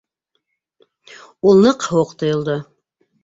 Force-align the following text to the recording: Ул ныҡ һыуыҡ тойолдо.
Ул 1.51 1.61
ныҡ 1.65 1.87
һыуыҡ 1.91 2.15
тойолдо. 2.23 2.57